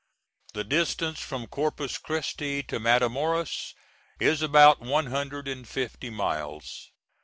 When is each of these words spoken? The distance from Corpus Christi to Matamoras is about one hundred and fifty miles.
The 0.55 0.63
distance 0.63 1.19
from 1.19 1.45
Corpus 1.45 1.99
Christi 1.99 2.63
to 2.63 2.79
Matamoras 2.79 3.75
is 4.19 4.41
about 4.41 4.81
one 4.81 5.05
hundred 5.05 5.47
and 5.47 5.67
fifty 5.67 6.09
miles. 6.09 6.89